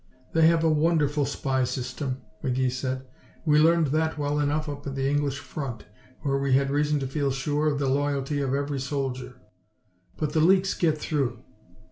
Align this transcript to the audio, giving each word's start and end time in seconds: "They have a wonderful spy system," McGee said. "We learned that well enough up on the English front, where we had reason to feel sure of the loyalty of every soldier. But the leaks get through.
"They 0.33 0.47
have 0.47 0.63
a 0.63 0.67
wonderful 0.71 1.25
spy 1.27 1.63
system," 1.63 2.23
McGee 2.43 2.71
said. 2.71 3.05
"We 3.45 3.59
learned 3.59 3.89
that 3.89 4.17
well 4.17 4.39
enough 4.39 4.67
up 4.67 4.87
on 4.87 4.95
the 4.95 5.07
English 5.07 5.37
front, 5.37 5.85
where 6.21 6.39
we 6.39 6.53
had 6.53 6.71
reason 6.71 6.99
to 7.01 7.07
feel 7.07 7.29
sure 7.29 7.67
of 7.67 7.77
the 7.77 7.87
loyalty 7.87 8.41
of 8.41 8.55
every 8.55 8.79
soldier. 8.79 9.35
But 10.17 10.33
the 10.33 10.39
leaks 10.39 10.73
get 10.73 10.97
through. 10.97 11.43